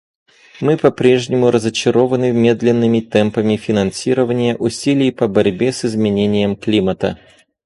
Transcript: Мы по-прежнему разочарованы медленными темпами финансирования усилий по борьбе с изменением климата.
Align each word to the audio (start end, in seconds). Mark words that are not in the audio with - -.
Мы 0.61 0.77
по-прежнему 0.77 1.51
разочарованы 1.51 2.31
медленными 2.31 3.01
темпами 3.01 3.55
финансирования 3.55 4.55
усилий 4.57 5.11
по 5.11 5.27
борьбе 5.27 5.71
с 5.71 5.85
изменением 5.85 6.55
климата. 6.55 7.19